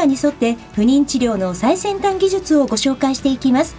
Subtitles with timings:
[0.00, 3.76] マに沿って不妊治療の最先端技術をご紹介していきます。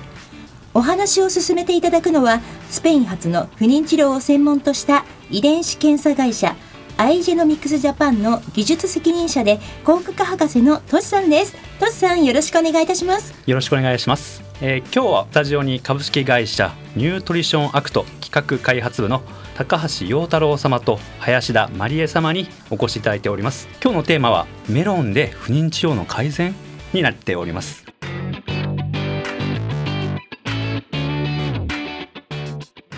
[0.74, 2.40] お話を進めていただくのは
[2.70, 6.56] スペイン発の不妊治療を専門とした遺伝子検査会社
[6.98, 11.56] アイジェノミクスジャパンの技術責任者で工学科博士のトシさんです。
[11.80, 13.34] トシさんよろしくお願いいたします。
[13.46, 14.44] よろしくお願いします。
[14.62, 19.24] えー、今日はスタジオに株式会社ニュートリションアクト企画開発部の
[19.62, 23.68] 高橋陽太郎様と林田真理恵様にお越しいただいております。
[23.80, 26.56] 今日のテーマはメロンで不妊治療の改善
[26.94, 27.86] になっております。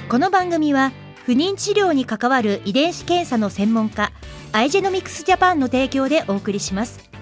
[0.07, 0.93] この番組は
[1.25, 4.13] 不妊治療に関わる遺伝子検査の専門家
[4.53, 7.12] アイジェノミクスジャパンの提供でお送りします。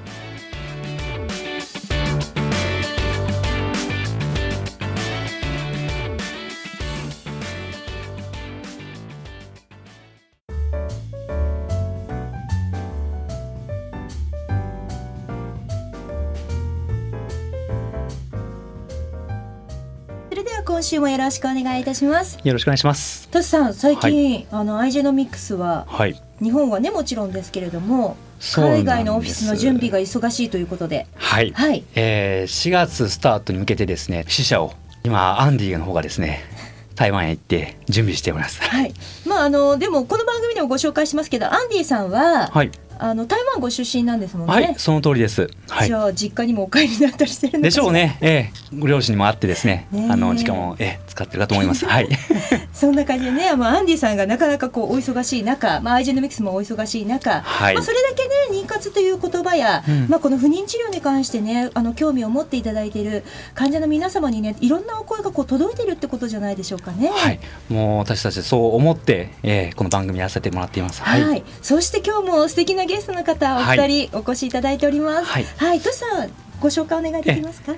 [20.92, 22.38] 週もよろしくお願いいたします。
[22.44, 23.30] よろしくお願いします。
[23.30, 28.18] トシさん最近、はい、あのアイジェノミクスは、はい、日本はねもちろんですけれども
[28.54, 31.08] 海外のオフィスの準備が忙しいということで。
[31.16, 31.86] はい、はい。
[31.96, 34.74] えー、4月スタートに向けてですね支社を
[35.06, 36.44] 今アンディの方がですね
[36.96, 38.62] 台湾へ行って準備しております。
[38.62, 38.94] はい。
[39.26, 42.72] まああのでもこの番組でもご紹介しますけど、アンディさんは、はい、
[43.04, 44.54] あの台湾ご出身なんですもんね。
[44.54, 45.50] はい、その通りです。
[45.68, 48.20] はい、じゃあ実家にもお帰りになったりしてるんでしょうね。
[48.22, 51.88] ええ、ご両親にも会ってですね、あの時間をえ使ってるかと思います。
[51.88, 52.08] はい。
[52.72, 58.24] そんな感じでね、まあアンディさんがなかなかこうお忙しい中、まあアイジェノミクスもお忙しい中、はい、まあそれだけ
[58.54, 63.24] ね妊活という言葉や、うん、まあこの不妊治療に関してね、あの興味を持っていただいている
[63.56, 67.10] 患者の皆様にね、いろんなお声がこう届いてるってことじゃないでしょうかね。
[67.10, 67.40] はい。
[67.68, 71.02] もう私たちそう思って、えー、この番組やらせてもらっています。
[71.02, 71.24] はい。
[71.24, 75.26] はい、そして今日も素敵なゲストの方二人お越しいただいております。
[75.26, 76.30] はい、はい、トシさん
[76.60, 77.74] ご紹介お願いできますか？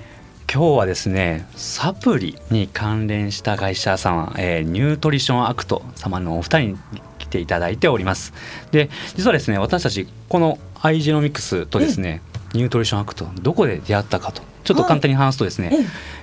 [0.52, 8.32] 今日はですねサプリに関連した会社さん、えー、ニュートリションアクト様のお二人に来ていただいております。
[8.72, 12.20] で実はですね私たちこのアイジェノミクスとですね、
[12.52, 15.76] ニュートリションアクトどこで出会ったかとちょっと簡単に話すとですね、はい、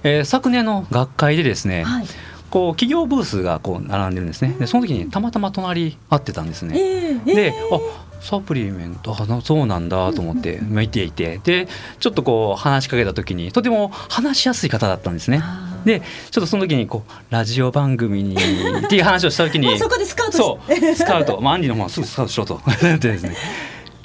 [0.03, 2.05] えー、昨年の学会でですね、はい
[2.51, 4.55] こう企業ブースがこう並んでるんですね。
[4.59, 7.79] でその時にたまたま隣合ってたんですね、えー、であ
[8.21, 11.67] サプリメントあそうなんだと思って見ていてで
[11.99, 15.41] ちょっとこう話しかけた時にとても話しやすい方だったんですね。
[15.85, 18.35] でちょっとその時にこうラジオ番組に
[18.85, 22.61] っていう話をした時にそこでスカウトそうスカウト、まあ、アンディの方はすぐスカウトしろと。
[22.99, 23.35] ですね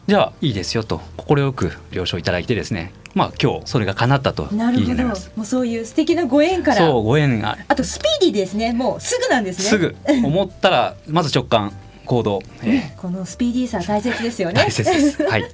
[0.07, 2.93] じゃあいいですよと快く了承いただいてですね。
[3.15, 5.03] まあ今日それが叶ったとなるほど。
[5.05, 6.77] もうそういう素敵なご縁から。
[6.77, 7.59] そうご縁が。
[7.67, 8.73] あとスピーディーですね。
[8.73, 9.65] もうすぐなんですね。
[9.65, 9.97] すぐ。
[10.25, 11.73] 思ったらまず直感
[12.07, 14.55] 行動、えー、このスピーディーさ大切ですよね。
[14.55, 15.23] 大切です。
[15.23, 15.43] はい。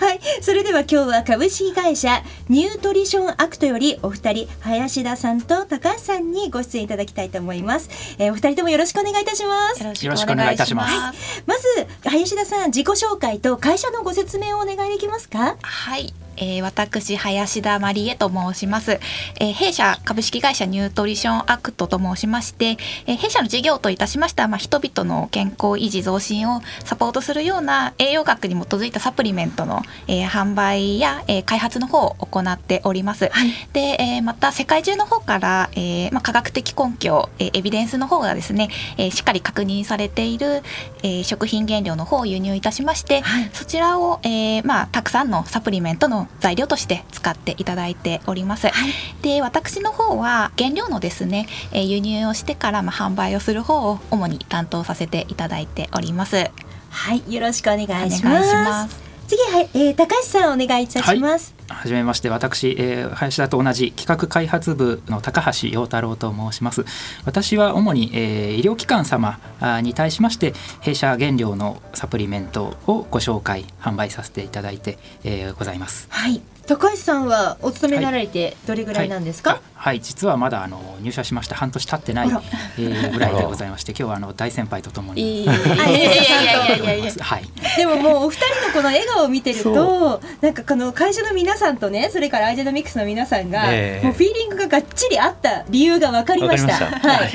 [0.00, 7.88] はい、それでは今日は株式会社ニュートリションアクトよりお二人林田さんと高橋さんにご出演いただきたいと思います、
[8.18, 10.04] えー、お二人ともよろしくお願いいたします。
[10.04, 11.14] よろしくお願いいたします、はい、
[11.46, 11.64] まず
[12.10, 15.56] 林田さん自己紹介と会社のご説明をお願いできますか？
[15.62, 19.00] はいえー、私林田真理恵と申します、
[19.40, 38.68] えー、弊社株式会社ニュートリションアクトと申しまして、えー、弊社の事業といたしましては、まあ、人々の健康維持増進をサポートするような栄養学に基づいたサプリメントの、えー、販売や、えー、開発の方を行っております、はい、で、えー、また世界中の方から、えーまあ、科学的根拠、えー、エビデンスの方がですね、
[38.98, 40.62] えー、しっかり確認されている、
[41.02, 48.68] えー、食品原料の方を輸入いたしまして、はい、そちらを、えーまあ、たくさんのサプリメントの材料として使っていただいております。
[48.68, 48.92] はい、
[49.22, 56.50] で私の方は原料のですね、え輸入をしてからまあ販売をする方を主に担当させていただいております。
[56.90, 58.98] はい、よろしくお願いします。
[59.26, 61.53] 次は、い、えー、高橋さんお願いいたします。
[61.53, 61.53] は
[61.84, 66.84] じめまして私、えー、林田と同じ企画開発部の高橋陽太郎と申します。
[67.24, 69.38] 私は主に、えー、医療機関様
[69.82, 76.06] に対しまして弊社原料のサプリメントをご紹介販売させていただいて、えー、ございます。
[76.10, 76.53] はい。
[76.66, 80.00] 高橋さんはお勤めになられてどれぐらいなんですか、はい、はい。
[80.00, 85.46] 実はまだあの入社しまして半年経ってない、えー、ぐらいでございまして 今日はあの大先輩とともに。
[85.46, 87.44] はい、
[87.76, 96.74] でももうお二人のこの笑顔を見てるとなんかこの会社の皆さんとねそれからアイジェノミックスの皆さんが、えー、もうフィーリングががっちりあった理由が分かりました。
[96.74, 97.30] はい、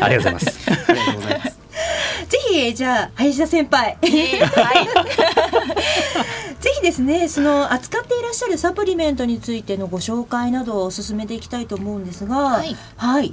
[0.00, 0.60] ありがとうございます。
[0.88, 1.56] ありがとうございます。
[2.28, 4.88] ぜひじゃあ林田先輩、えー、はい、
[6.66, 13.32] ぜひですねその扱っていらっしゃるサプリメントについてのご紹介などを進めていきたいと思うんですが、はい、はい、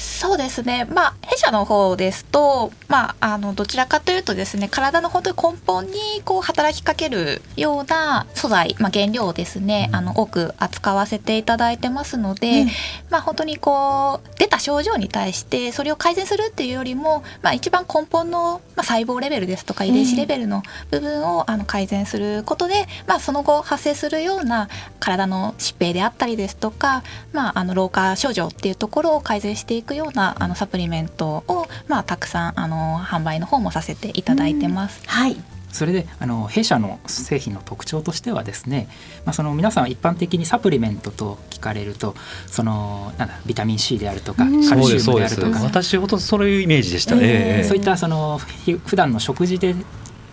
[0.00, 5.92] そうですね、まあ、弊社の方ですと、まあ、あのどちらかというとですね体の本当に根本に
[6.24, 12.68] こう働きかけるような素材、まあ、原料をですね、あの多く扱わせていただいてますので、うん、
[13.10, 24.68] まあ、本当にこう出た症状に対してそれを改善するっていうよりも、まあ、一番根本の、まあ、細胞レベルですとか遺伝子レベルの部分を、あの改善することで、まあ、その後発生するような
[24.98, 27.02] 体の疾病であったりですとか、
[27.32, 35.02] まあ、あの老化症状っていうところを改善していくようなあのサプリメントを、まあ、たくさんあの販売の方もさせていただいてます。
[35.06, 35.36] はい。
[35.72, 38.88] それであの弊社の製品の特徴としてはですね、
[39.24, 42.14] まあ、その皆さん一般的にサプリメントと聞かれると
[42.46, 45.60] そのなんだビタミン C であるとかカルシウムであるとか。
[45.60, 47.14] 私ほどそういうイメージでした。
[47.14, 48.40] ね、えー、そういったその
[48.84, 49.74] 普段の食事で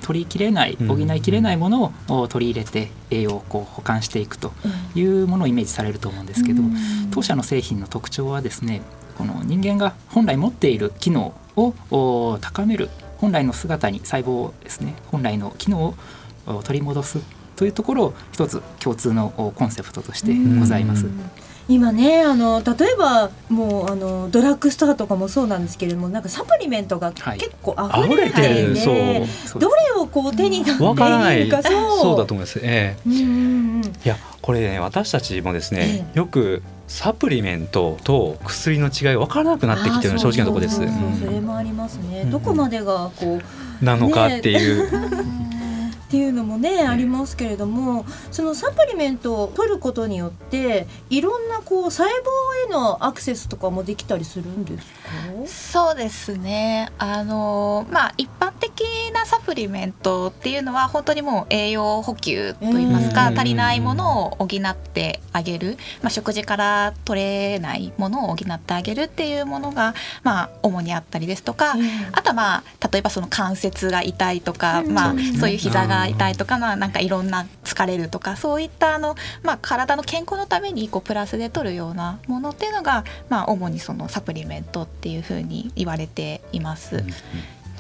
[0.02, 4.52] 取りきれない補いきれないものを取り入れて栄養をこう保管していくと
[4.96, 6.64] いうものをイメージされると思うんですけど、
[7.12, 8.82] 当社の製品の特徴はですね
[9.18, 15.96] この人間が本来持っている機能を高める本来の姿に細胞ですね本来の機能
[16.46, 17.20] を取り戻す
[17.56, 21.08] というところを一つ共通のコンセプトとしてございます。
[21.70, 27.76] 今ねあの例えばもうあのドラッグストアとかもそうなんですけれどもなんかサプリメントが結構
[28.08, 28.72] 溢れてる。
[28.72, 32.00] んで、はい、どれをこう手に取っていいかそう。
[32.00, 32.60] そうだと思います。
[32.64, 33.24] ええ、うんうんう
[33.80, 40.78] ん、いやこれね私たちもですね、ええ、よくサプリメントと薬の違い分からなくなってきてるの正直なところです。
[40.78, 40.82] そ
[41.30, 42.26] れもありますね。
[42.26, 43.42] どこまでがこ
[43.82, 44.90] うなのかっていう。
[46.08, 52.12] っていうのもね、ありますけれどもそのサプリメントを取ることによっていろんなこう細胞
[52.66, 55.10] へのアクセスとかもできたりするんですか？
[55.46, 56.90] そうですね。
[56.98, 58.72] あのまあ一般的
[59.14, 69.94] なサプリメントっていうのは本当にもう栄養補給といいますか、足りないものを補ってあげる、まあ、食事から取れないものを補ってあげるっていうものが、
[70.24, 71.76] まあ、主にあったりですとか、
[72.14, 87.04] あとはまあ例えばその関節が痛いとか、まあ、そういう膝が痛いとか、まあ、なんかいろんな疲れるとかそういったあの、まあ、体の健康のためにこうプラスで取るようなものっていうのが、まあ、主にそのサプリメントっていうふうに言われています。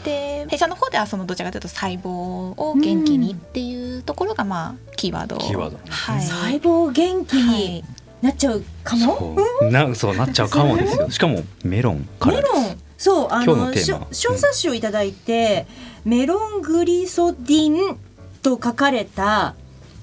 [0.03, 5.37] で弊社の方ではそのどちらかというと細胞を元気にっていうところがまあキーワード。
[5.37, 5.77] キーワード。
[5.89, 7.83] はい、細胞元気に、
[8.21, 9.35] なっちゃうかも？
[9.61, 9.71] そう。
[9.71, 11.09] なそうなっちゃうかもですよ。
[11.09, 12.79] しかもメロンからメロン。
[12.97, 13.71] そうあの
[14.11, 15.67] 小冊子をいただいて、
[16.05, 17.99] うん、メロングリソディン
[18.47, 19.55] と書かれた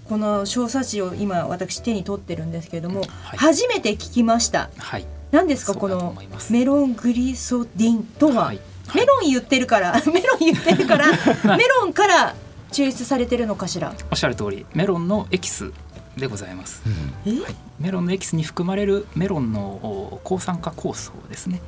[0.09, 4.69] この小冊子を今私手に取ってるんですけれども、はい、初めて聞きました。
[4.77, 5.07] はい。
[5.31, 6.15] 何ですかこの
[6.51, 8.61] メロングリソディンとは、はい、
[8.95, 11.07] メロン言ってるから メロン言ってるから
[11.57, 12.35] メロンから
[12.71, 13.95] 抽出されてるのかしら？
[14.11, 15.73] おっしゃる通りメロンのエキス
[16.17, 16.83] でございます、
[17.27, 21.61] うん、はい、メロンのエキスに含まれるメロンの抗酸化酵素ですね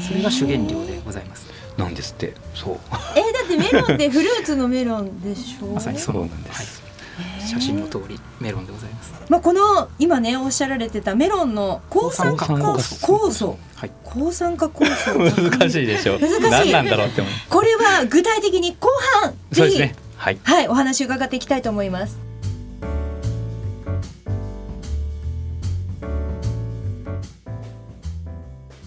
[0.00, 1.46] それが主原料でございます。
[1.76, 2.34] なんですって。
[2.54, 2.78] そう。
[3.16, 5.66] えー、だってメロンってフルーツのメロンでしょ？
[5.66, 6.82] まさにそうなんです、
[7.16, 7.48] はい。
[7.48, 9.12] 写真の通りメロンでございます。
[9.28, 12.78] まあこの今ねおっしゃられてたメロンの抗酸化酵
[13.30, 15.50] 素、はい、抗酸化酵素。
[15.50, 16.18] 難しいでしょ。
[16.18, 16.40] 難しい。
[16.50, 18.88] 何なんだろうってこれは具体的に後
[19.22, 22.23] 半ぜひ、ね、はい、はい、お話伺っていきたいと思います。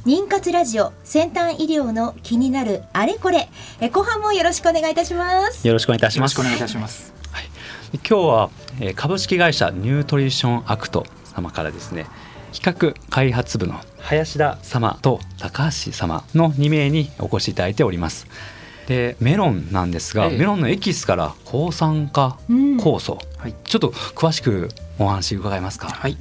[0.08, 3.50] 妊活ラジオ先端医療の気になるあれこれ。
[3.82, 5.68] え後半もよろしくお願いいたします。
[5.68, 6.32] よろしくお願いいたします。
[6.38, 7.14] よろしくお願いいたします。
[7.30, 7.46] はい、
[7.96, 8.50] 今日は
[8.96, 12.06] 株式会社ニュートリションアクト様からですね
[12.54, 18.28] 企画開発部の林田様と高橋様の2名にお越しいただいております。
[18.88, 25.90] でメロンなんですが、ええ、メロンのエキスから抗酸化酵素、うんはい、ちょっと詳しくお話伺えますか？
[25.90, 26.18] はい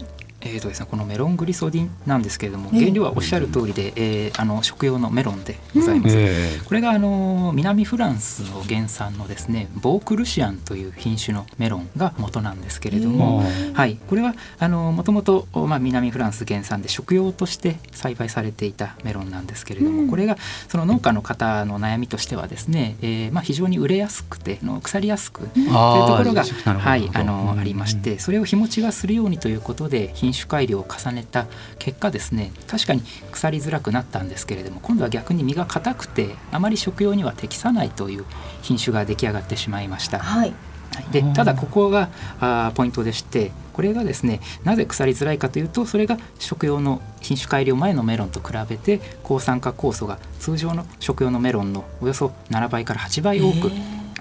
[0.52, 2.80] えーとですね、このメロングリソディンなんですけれどもええ。
[2.80, 6.14] 原料はおっしゃる通りで、えーあの食用のメロンでございます。
[6.16, 20.10] えこれがあの南フランスの原産のですねボークルシアンという品種のメロンが元なんですけれども、えはい、これはあのもともと、まあ、南フランス原産で食用として栽培されていたメロンなんですけれども、うん。
[20.10, 20.36] これが
[20.68, 31.46] その農家の方の悩みとしてはですね、えーまあ、非常に売れやすくてあの腐りやすくというとあころが、はい、あのうんありましてそれを日持ちがするようにということで品種改良を重ねた
[31.78, 33.02] 結果ですね確かに
[33.32, 38.24] 腐りづらくなったんですけれども今度は逆に実が硬くてあまり食用には適さないという
[38.62, 40.18] 品種が出来上がってしまいました。
[40.18, 40.52] はい。
[40.94, 41.04] はい。
[41.10, 53.70] でただここがあーポイントでしてこれがですねなぜ腐りづらいかというとそれが食用の品種改良前のメロンと比べて抗酸化酵素が通常の食用のメロンのおよそ7倍から8倍多く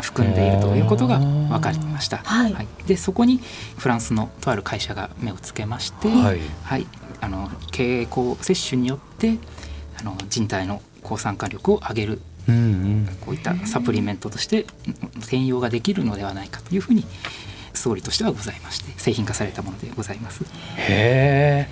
[0.02, 2.18] 含んでいるということが分かりました。
[2.18, 2.68] はい。
[2.86, 3.40] でそこに
[3.78, 6.40] フランスのとある会社が目をつけまして、はい。
[6.64, 6.88] はい、
[7.22, 9.38] あの経口摂取によって
[10.00, 12.22] あの人体の抗酸化力を上げる。
[12.48, 13.18] うんうん。
[13.22, 17.06] こういったサプリメントとしてうん転用ができるのではないかというふうに
[17.74, 20.44] 総理としてはございまして製品化されたものでございます。
[20.78, 21.70] へえ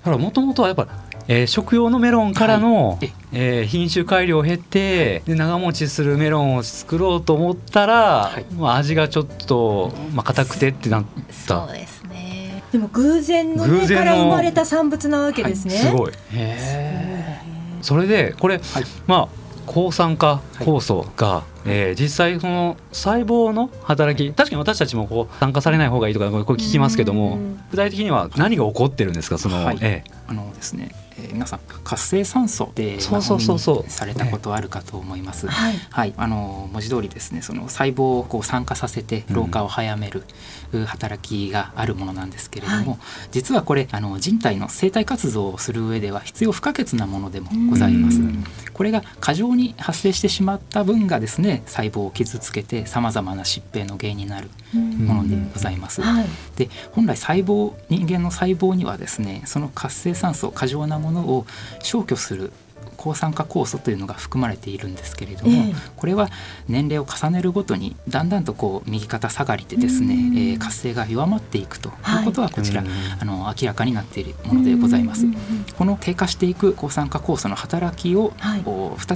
[0.00, 0.86] だからもともとはやっぱ、
[1.28, 3.12] えー食用のメロンからの、はい。
[3.32, 3.62] え。
[3.62, 8.44] ー品種改良を経てで長持ちするメロンを作ろうと思ったら、はい。
[8.54, 11.04] まあ、味がちょっとまあ硬くてってなっ
[11.46, 11.66] た。
[11.66, 12.62] そうですね。
[12.72, 16.12] でも偶然の偶然の上から生まれた産物なわけですね、すごい。
[16.12, 17.40] へえ
[17.82, 18.84] それでこれ、はい。
[19.06, 27.60] まあ抗酸化酵素が、えー実際その細胞の働き確かに私たちもこう酸化されない方がいいとかこれ聞きますけどもうん。
[27.70, 29.78] 具体的には何が起こってるんですかその、はい。
[29.80, 30.04] え。
[30.28, 32.98] あのですね、えー皆さん活性酸素で
[33.88, 35.46] されたことあるかと思います。
[35.46, 35.74] はい。
[35.90, 40.24] はい、あの文字通りですねその細胞をこう酸化させて老化を早める、
[40.72, 42.98] う働きがあるものなんですけれども、は
[43.30, 48.18] 実はこれあの人体の生体活動をする上では必要不可欠なものでもございます。
[48.18, 48.44] うん。
[48.72, 56.02] これが過剰に発生してしまった分がですね細胞を傷つけてさまざまな疾病の原因になるものでございます。
[56.02, 56.26] はい。
[56.56, 61.46] で本来細胞人間の細胞にはですねその活性酸素過剰なものを
[61.82, 62.52] 消去する
[62.96, 65.74] 抗酸化酵素というのが含まれているんですけれども、ええ。
[65.96, 66.28] これは
[66.68, 70.36] 年齢を重ねるごとにだんだんとこう右肩下がりでですね、うん。
[70.36, 72.88] えー活性が弱まっていくということはこちら、うん。
[73.20, 75.26] あの明らかになっているものでございます。
[75.76, 78.64] この低下していく抗酸化酵素の働きを、はい。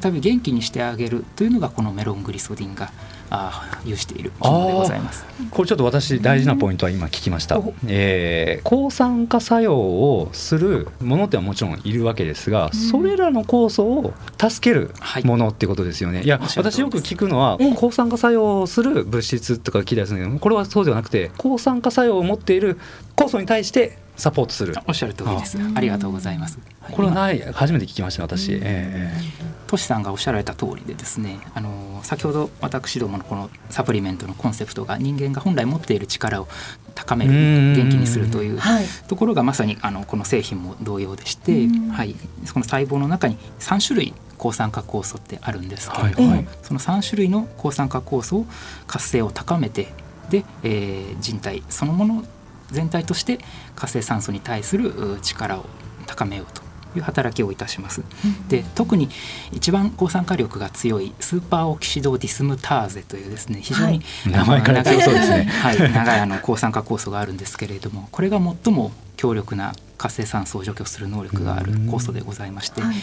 [0.01, 2.93] 再び元気にしてあげるというのがこのメロングリソディンが
[3.31, 5.25] あー有しているものでございます。
[5.51, 7.59] これちょっと私大事なポイントは今聞きました。
[7.59, 16.99] お、えー抗酸化作用をするものってはもちろんいるわけですが、それらの酵素を助けるはいものってことですよね、い、やおっしゃる通りです。
[16.99, 17.75] 私よく聞くのはええ。
[17.75, 22.79] 抗酸化作用をする物質とか聞いたりするんだけどこれはそうではなくて抗酸化作用を持っている
[23.17, 24.75] 酵素に対してサポートする。
[24.87, 25.59] おっしゃる通りです。
[25.59, 25.73] あ。
[25.75, 26.59] ありがとうございます。
[26.93, 29.11] これはない初めて聞きました私、え
[29.67, 36.49] トシさんがおっしゃられた通りでですね、あの先ほど私どものこのサプリメントのコンセプトが人間が本来持っている力を
[36.95, 37.75] 高めるうん。
[37.75, 38.85] 元気にするというはい。
[39.09, 41.89] ところがまさにあのこの製品も同様でして、うん。
[41.89, 46.49] はい、その細胞の中に3種類抗酸化酵素ってあるんですけれども、はいはい。
[46.63, 48.47] その3種類の抗酸化酵素を
[48.87, 49.89] 活性を高めて
[50.29, 52.25] で、えー人体そのもの
[52.73, 53.39] 全体として
[53.77, 55.67] 活性酸素に対する力を
[56.07, 56.70] 高めようと。
[56.97, 58.03] いう働きをいたします。
[58.49, 59.09] で特に
[59.53, 65.45] 一番抗酸化力が強いスーパーオキシドディスムターゼというですね非常に、はい名前から強そうですね。
[65.63, 72.97] はい、長いあの抗酸化酵素があるんですけれどもこれが最も強力な活性酸素を除去する能力がある酵素でございまして、はい。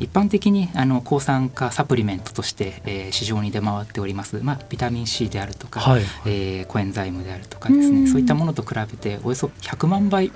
[0.00, 6.02] 一般的にあの抗酸化サプリメントとして、えー市場に出回っております、まあ、ビタミン C であるとか、はい。
[6.26, 8.04] えーコエンザイムであるとかですうん。
[8.04, 10.30] ねそういったものと比べておよそ100万倍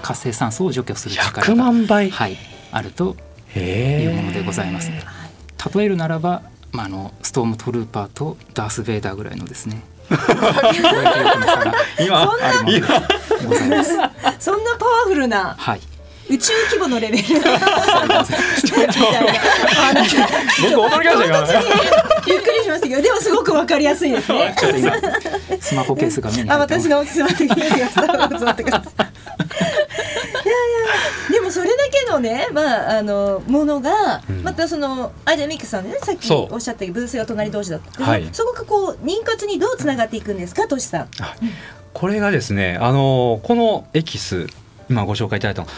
[0.00, 2.10] 活性酸素を除去する力が100万倍。
[2.10, 2.36] はい、
[2.72, 3.16] あると
[3.54, 4.90] へいうものでございます。
[5.74, 6.42] 例えるならば、
[6.72, 9.82] まあ、あのストームトルーパーとダース・ベイダーぐらいのですね。
[10.10, 10.16] そ
[14.56, 15.80] んなパワフルなはい。
[16.30, 17.24] 宇宙規模のレベル。
[17.24, 17.64] みたいな
[19.74, 20.16] 話
[20.76, 21.60] 僕驚きました
[22.30, 24.54] ゆっくりしましたけどでもすごくわかりやすいですね。
[25.60, 28.04] スマホケースが目にあ私の座ってくださ
[28.36, 28.80] い座ってくだ
[31.50, 34.42] もそれだけのねまああのものが、うん。
[34.42, 38.04] またそのアイデアミックスさんねさっきおっしゃったけどブースが隣同士だった。
[38.04, 38.28] はい。
[38.32, 41.08] そこがこう妊活にどうつながっていくんですかとしさん。
[41.92, 44.46] これがですねあのこのエキス
[44.88, 45.68] 今ご紹介いただいたの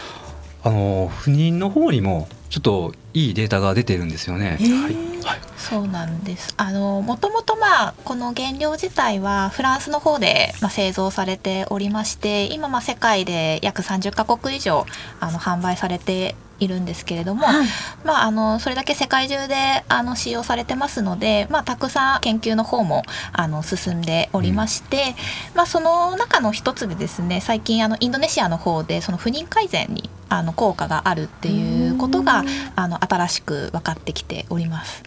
[0.63, 4.57] あの不妊の方にもちょっといいデータが出てるんですよね。
[4.59, 5.23] はい。
[5.23, 6.53] はいそそうなんです。
[6.57, 14.85] あのもともとまあこの原料自体はフランスの方で、まあ、製造されておりまして今まあ世界で約30カ国以上
[15.19, 17.67] あの販売されているんですけれども、はい、
[18.05, 23.01] まあ、あのそれだけ世界中であの使用されてますので、まあ、たくさん研究の方も
[23.31, 25.15] あの進んでおりまして、
[25.51, 32.43] うん、まあ、その中の一つでですね最近あのインドネシアの方でその不妊改善にあの効果があるっていうことが
[32.75, 35.03] あの新しく分かってきております。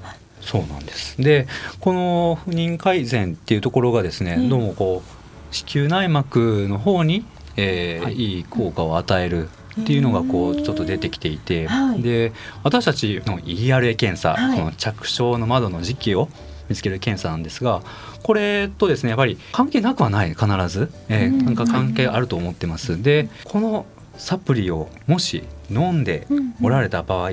[0.47, 1.21] そうなんです。
[1.21, 1.47] で
[1.81, 7.25] この不妊改善っていうところがですね、うん、どうもこう子宮内膜の方に、
[7.57, 9.49] えー、はい、いい効果を与える
[9.81, 16.29] っていうのがこうちょっと出てきていて、はい、で私たちの ERA 検査、はい、この着床の窓の時期を
[16.69, 17.83] 見つける検査なんですが
[18.23, 23.03] これとですねやっぱり関係なくはない必ず、えー、なんか関係あると思ってます。
[23.03, 23.87] でこの
[24.17, 26.27] サプリをもし飲んで
[26.63, 27.33] おられた場合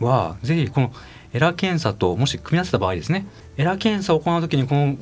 [0.00, 0.92] は、ぜひこの
[1.32, 4.96] エラ検査ともし組み合わせた場合ですねエラ検査を行う時にこの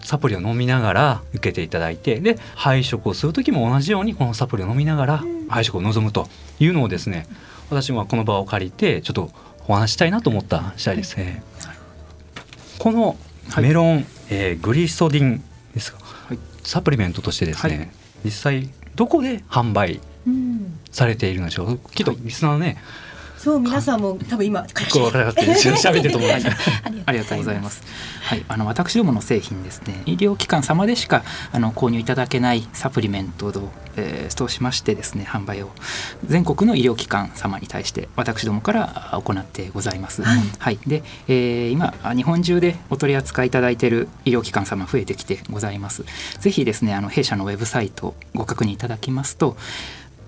[0.00, 7.26] サプリを飲みながら受けていただいてで配食をする時も同じようにこのサプリを飲みながら配食を望むというのをですね
[7.70, 9.30] 私はこの場を借りてちょっと
[9.68, 11.16] お話したいなと思った次第です。
[11.16, 11.42] ね。
[12.78, 13.16] この
[13.60, 17.90] メロン、はい、えー、グリソディンですか、はい、サプリメントとしてですね、はい、
[18.24, 20.00] 実際どこで販売
[20.90, 22.76] されているのでしょう、きっとリスナーのね、
[23.42, 26.46] そう皆さんも多分今結構分からなかった喋ってると思います。
[27.06, 27.82] ありがとうございます。
[28.22, 35.70] はい、あの私どもの製品ですね、医療機関様でしかあの購入いただけないサプリメントを、えー、としましてですね販売を
[36.24, 40.22] 全国の医療機関様に対して私どもから行ってございます。
[40.22, 46.04] はい、はい、で、えー、今日本中でお取り扱いいただいている医療機関様増えてきてございます。
[46.38, 49.56] ぜひですねあの弊社のウェブサイトご確認いただきますと。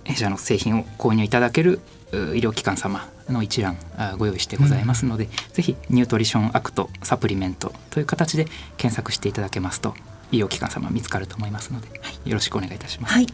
[0.05, 1.81] 弊社の製品を購入いただける
[2.13, 3.77] 医療機関様の一覧
[4.19, 8.47] ご用意してございますので、うん、ぜひニュートリションアクトサプリメントという形で
[8.77, 9.95] 検索していただけますと
[10.31, 11.95] 医療機関様見つかると思いますので、は
[12.25, 13.15] い、よろしくお願いいたします。
[13.15, 13.27] はい、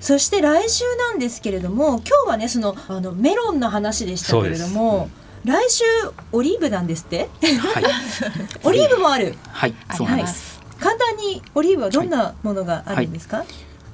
[0.00, 5.08] そして来週なんですけれども、今日はねそのあのメロンの話でしたけれども。
[5.44, 5.82] 来週
[6.30, 7.28] オリーブなんですって？
[7.42, 7.84] はい、
[8.62, 9.34] オリーブもある。
[9.48, 10.60] はい、そうなんです。
[10.78, 13.38] 簡単にオリーブはどんなものがあるんですか？
[13.38, 13.46] はい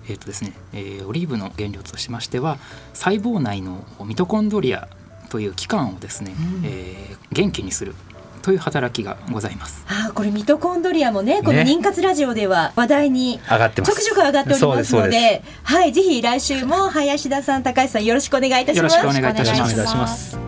[0.09, 2.59] えーとですねえー、オリーブの原料としましては
[2.95, 4.89] 細胞内のミトコンドリア
[5.31, 7.95] という器官をですね、うん、えー、元気にする
[8.43, 9.85] という働きがございます。
[9.89, 18.97] あこれミトコンドリアもねこの妊活ラジオでは話題に上がってちょくちょく上がっておりますので、はいぜひ来週も林田さん高橋さんよろしくお願いいたします。
[18.97, 20.48] よろしくお願いいたします。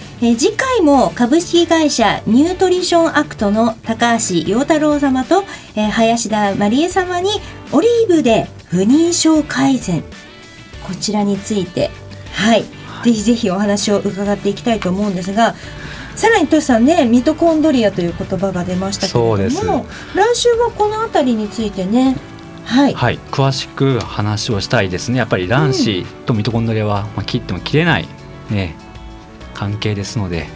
[0.23, 5.43] え次回も株式会社ニュートリションアクトの高橋陽太郎様と、
[5.75, 7.29] え林田真理恵様に
[7.71, 10.03] オリーブで不妊症改善。
[10.85, 11.89] こちらについて
[12.33, 15.55] はい、はい、ぜひぜひお話を伺っていきたいと思うんですが
[16.15, 22.17] さらにトシさんねミトコンドリアという言葉が出ましたけれども来週はこの辺りについてね。
[22.65, 25.17] はい、はい、詳しく話をしたいですね。
[25.17, 28.07] やっぱり卵子とミトコンドリアは、まあ、切っても切れない。
[28.49, 28.75] ね
[29.53, 30.47] 関係ですので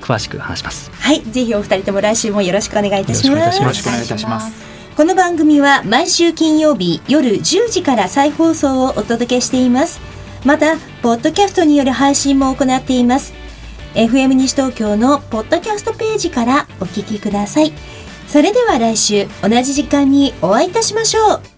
[0.00, 0.90] 詳しく話します。
[0.92, 3.60] はいぜひお二人とも来週もよろしくお願いいたします。
[3.60, 4.52] よろしくお願いいたします。
[4.96, 10.00] この番組は毎週金曜日夜10時から再放送をお届けしています。
[10.44, 13.34] またポッドキャストによる配信も行っています。
[13.94, 17.72] FM 西東京のポッドキャストページからお聞きください。
[18.28, 21.57] それでは来週同じ時間にお会いいたしましょう